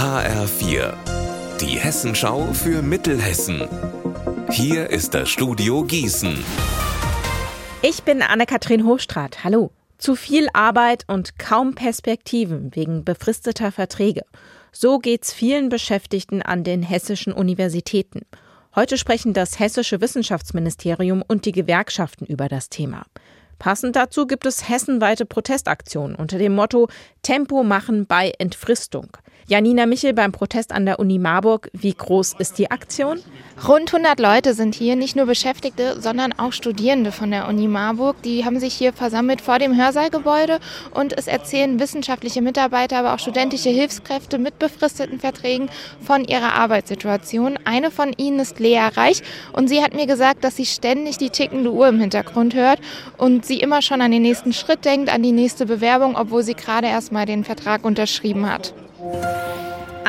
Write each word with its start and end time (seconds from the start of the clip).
HR4, 0.00 0.94
die 1.60 1.78
Hessenschau 1.78 2.54
für 2.54 2.80
Mittelhessen. 2.80 3.68
Hier 4.50 4.88
ist 4.88 5.12
das 5.12 5.28
Studio 5.28 5.84
Gießen. 5.84 6.42
Ich 7.82 8.02
bin 8.02 8.22
Anne-Kathrin 8.22 8.86
Hochstrat. 8.86 9.44
Hallo. 9.44 9.72
Zu 9.98 10.16
viel 10.16 10.48
Arbeit 10.54 11.04
und 11.06 11.38
kaum 11.38 11.74
Perspektiven 11.74 12.74
wegen 12.74 13.04
befristeter 13.04 13.72
Verträge. 13.72 14.22
So 14.72 15.00
geht's 15.00 15.34
vielen 15.34 15.68
Beschäftigten 15.68 16.40
an 16.40 16.64
den 16.64 16.82
hessischen 16.82 17.34
Universitäten. 17.34 18.22
Heute 18.74 18.96
sprechen 18.96 19.34
das 19.34 19.58
hessische 19.58 20.00
Wissenschaftsministerium 20.00 21.22
und 21.28 21.44
die 21.44 21.52
Gewerkschaften 21.52 22.24
über 22.24 22.48
das 22.48 22.70
Thema. 22.70 23.04
Passend 23.60 23.94
dazu 23.94 24.26
gibt 24.26 24.46
es 24.46 24.70
hessenweite 24.70 25.26
Protestaktionen 25.26 26.16
unter 26.16 26.38
dem 26.38 26.54
Motto 26.54 26.88
Tempo 27.20 27.62
machen 27.62 28.06
bei 28.06 28.32
Entfristung. 28.38 29.08
Janina 29.48 29.84
Michel 29.84 30.14
beim 30.14 30.32
Protest 30.32 30.72
an 30.72 30.86
der 30.86 30.98
Uni 30.98 31.18
Marburg. 31.18 31.68
Wie 31.74 31.92
groß 31.92 32.36
ist 32.38 32.56
die 32.56 32.70
Aktion? 32.70 33.20
Rund 33.68 33.92
100 33.92 34.18
Leute 34.18 34.54
sind 34.54 34.74
hier, 34.74 34.96
nicht 34.96 35.16
nur 35.16 35.26
Beschäftigte, 35.26 36.00
sondern 36.00 36.32
auch 36.32 36.54
Studierende 36.54 37.12
von 37.12 37.30
der 37.30 37.46
Uni 37.46 37.68
Marburg. 37.68 38.22
Die 38.22 38.46
haben 38.46 38.58
sich 38.58 38.72
hier 38.72 38.94
versammelt 38.94 39.42
vor 39.42 39.58
dem 39.58 39.76
Hörsaalgebäude 39.76 40.60
und 40.92 41.12
es 41.12 41.26
erzählen 41.26 41.78
wissenschaftliche 41.78 42.40
Mitarbeiter, 42.40 42.96
aber 42.96 43.12
auch 43.12 43.18
studentische 43.18 43.68
Hilfskräfte 43.68 44.38
mit 44.38 44.58
befristeten 44.58 45.20
Verträgen 45.20 45.68
von 46.00 46.24
ihrer 46.24 46.54
Arbeitssituation. 46.54 47.58
Eine 47.64 47.90
von 47.90 48.14
ihnen 48.16 48.40
ist 48.40 48.58
Lea 48.60 48.88
Reich 48.96 49.22
und 49.52 49.68
sie 49.68 49.82
hat 49.82 49.92
mir 49.92 50.06
gesagt, 50.06 50.42
dass 50.42 50.56
sie 50.56 50.64
ständig 50.64 51.18
die 51.18 51.28
tickende 51.28 51.70
Uhr 51.70 51.86
im 51.86 52.00
Hintergrund 52.00 52.54
hört 52.54 52.80
und 53.18 53.44
sie 53.44 53.60
immer 53.60 53.82
schon 53.82 54.00
an 54.00 54.10
den 54.10 54.22
nächsten 54.22 54.54
Schritt 54.54 54.86
denkt, 54.86 55.12
an 55.12 55.22
die 55.22 55.32
nächste 55.32 55.66
Bewerbung, 55.66 56.16
obwohl 56.16 56.42
sie 56.42 56.54
gerade 56.54 56.86
erst 56.86 57.12
mal 57.12 57.26
den 57.26 57.44
Vertrag 57.44 57.84
unterschrieben 57.84 58.50
hat. 58.50 58.72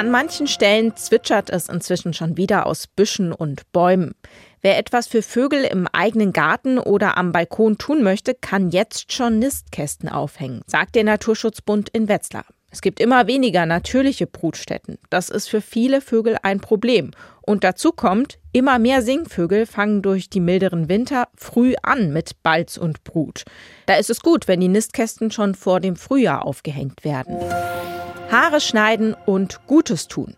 An 0.01 0.09
manchen 0.09 0.47
Stellen 0.47 0.95
zwitschert 0.95 1.51
es 1.51 1.69
inzwischen 1.69 2.15
schon 2.15 2.35
wieder 2.35 2.65
aus 2.65 2.87
Büschen 2.87 3.31
und 3.31 3.71
Bäumen. 3.71 4.15
Wer 4.63 4.79
etwas 4.79 5.05
für 5.05 5.21
Vögel 5.21 5.63
im 5.63 5.85
eigenen 5.91 6.33
Garten 6.33 6.79
oder 6.79 7.17
am 7.17 7.31
Balkon 7.31 7.77
tun 7.77 8.01
möchte, 8.01 8.33
kann 8.33 8.71
jetzt 8.71 9.13
schon 9.13 9.37
Nistkästen 9.37 10.09
aufhängen, 10.09 10.63
sagt 10.65 10.95
der 10.95 11.03
Naturschutzbund 11.03 11.89
in 11.89 12.07
Wetzlar. 12.07 12.45
Es 12.71 12.81
gibt 12.81 12.99
immer 12.99 13.27
weniger 13.27 13.67
natürliche 13.67 14.25
Brutstätten. 14.25 14.97
Das 15.11 15.29
ist 15.29 15.49
für 15.49 15.61
viele 15.61 16.01
Vögel 16.01 16.35
ein 16.41 16.61
Problem. 16.61 17.11
Und 17.41 17.63
dazu 17.63 17.91
kommt, 17.91 18.39
immer 18.53 18.79
mehr 18.79 19.03
Singvögel 19.03 19.67
fangen 19.67 20.01
durch 20.01 20.31
die 20.31 20.39
milderen 20.39 20.89
Winter 20.89 21.27
früh 21.35 21.75
an 21.83 22.11
mit 22.11 22.41
Balz 22.41 22.75
und 22.75 23.03
Brut. 23.03 23.43
Da 23.85 23.97
ist 23.97 24.09
es 24.09 24.21
gut, 24.21 24.47
wenn 24.47 24.61
die 24.61 24.67
Nistkästen 24.67 25.29
schon 25.29 25.53
vor 25.53 25.79
dem 25.79 25.95
Frühjahr 25.95 26.43
aufgehängt 26.43 27.03
werden. 27.03 27.37
Haare 28.31 28.61
schneiden 28.61 29.13
und 29.25 29.59
Gutes 29.67 30.07
tun. 30.07 30.35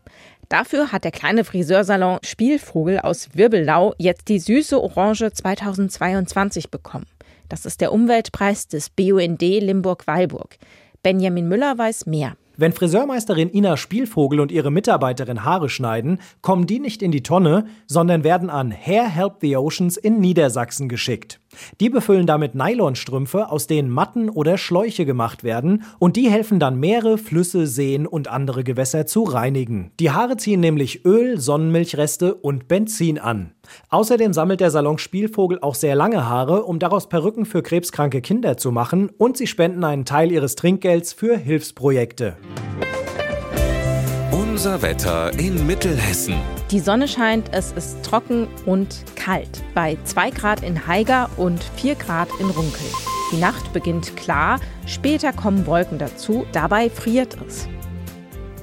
Dafür 0.49 0.91
hat 0.91 1.03
der 1.03 1.11
kleine 1.11 1.44
Friseursalon 1.44 2.17
Spielvogel 2.23 2.97
aus 2.97 3.30
Wirbellau 3.35 3.94
jetzt 4.00 4.30
die 4.30 4.39
süße 4.39 4.81
Orange 4.81 5.31
2022 5.31 6.72
bekommen. 6.72 7.05
Das 7.50 7.67
ist 7.67 7.81
der 7.81 7.91
Umweltpreis 7.91 8.67
des 8.67 8.89
BUND 8.89 9.41
Limburg-Weilburg. 9.41 10.58
Benjamin 11.03 11.47
Müller 11.47 11.77
weiß 11.77 12.08
mehr. 12.08 12.35
Wenn 12.58 12.73
Friseurmeisterin 12.73 13.53
Ina 13.53 13.77
Spielvogel 13.77 14.39
und 14.39 14.52
ihre 14.52 14.72
Mitarbeiterin 14.72 15.44
Haare 15.44 15.69
schneiden, 15.69 16.19
kommen 16.41 16.66
die 16.66 16.80
nicht 16.80 17.03
in 17.03 17.11
die 17.11 17.23
Tonne, 17.23 17.67
sondern 17.85 18.23
werden 18.23 18.50
an 18.50 18.72
Hair 18.72 19.07
Help 19.07 19.33
the 19.41 19.55
Oceans 19.55 19.97
in 19.97 20.19
Niedersachsen 20.19 20.89
geschickt. 20.89 21.39
Die 21.80 21.90
befüllen 21.90 22.28
damit 22.28 22.56
Nylonstrümpfe, 22.56 23.50
aus 23.50 23.68
denen 23.68 23.90
Matten 23.90 24.30
oder 24.30 24.58
Schläuche 24.58 25.06
gemacht 25.06 25.44
werden, 25.44 25.84
und 26.00 26.16
die 26.16 26.30
helfen 26.30 26.59
dann 26.59 26.80
Meere, 26.80 27.18
Flüsse, 27.18 27.68
Seen 27.68 28.08
und 28.08 28.28
andere 28.28 28.64
Gewässer 28.64 29.06
zu 29.06 29.23
reinigen. 29.23 29.92
Die 30.00 30.12
Haare 30.12 30.38
ziehen 30.38 30.59
nämlich 30.59 31.06
Öl, 31.06 31.40
Sonnenmilchreste 31.40 32.36
und 32.36 32.68
Benzin 32.68 33.20
an. 33.20 33.52
Außerdem 33.90 34.34
sammelt 34.34 34.59
der 34.59 34.72
Salon 34.72 34.98
Spielvogel 34.98 35.59
auch 35.62 35.76
sehr 35.76 35.96
lange 35.96 36.28
Haare, 36.28 36.63
um 36.63 36.80
daraus 36.80 37.09
Perücken 37.09 37.46
für 37.46 37.63
krebskranke 37.63 38.22
Kinder 38.22 38.58
zu 38.58 38.72
machen, 38.72 39.09
und 39.18 39.38
sie 39.38 39.47
spenden 39.47 39.84
einen 39.84 40.06
Teil 40.06 40.31
ihres 40.31 40.56
Trinkgelds 40.56 41.13
für 41.13 41.38
Hilfsprojekte. 41.38 42.38
Unser 44.53 44.84
Wetter 44.84 45.34
in 45.40 45.66
Mittelhessen. 45.66 46.36
Die 46.69 46.80
Sonne 46.80 47.08
scheint, 47.08 47.52
es 47.53 47.72
ist 47.72 48.03
trocken 48.03 48.47
und 48.68 49.03
kalt. 49.16 49.64
Bei 49.74 49.97
2 50.03 50.30
Grad 50.30 50.62
in 50.62 50.86
Haiger 50.86 51.28
und 51.38 51.64
4 51.78 51.96
Grad 51.96 52.30
in 52.40 52.52
Runkel. 52.52 52.86
Die 53.31 53.38
Nacht 53.38 53.74
beginnt 53.74 54.16
klar, 54.16 54.59
später 54.86 55.34
kommen 55.34 55.66
Wolken 55.66 55.97
dazu, 55.97 56.46
dabei 56.52 56.92
friert 56.92 57.36
es. 57.47 57.68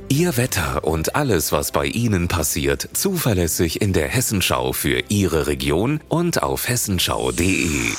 Ihr 0.08 0.36
Wetter 0.36 0.84
und 0.84 1.16
alles, 1.16 1.50
was 1.50 1.72
bei 1.72 1.86
Ihnen 1.86 2.28
passiert, 2.28 2.88
zuverlässig 2.92 3.80
in 3.80 3.92
der 3.92 4.06
Hessenschau 4.06 4.72
für 4.72 5.02
Ihre 5.08 5.48
Region 5.48 5.98
und 6.08 6.40
auf 6.44 6.68
hessenschau.de. 6.68 7.94